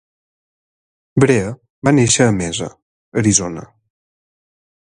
Brea 1.23 1.51
va 1.89 1.95
néixer 1.97 2.27
a 2.29 2.33
Mesa, 2.39 2.71
Arizona. 3.23 3.69